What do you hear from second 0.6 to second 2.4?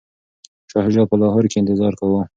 شاه شجاع په لاهور کي انتظار کاوه.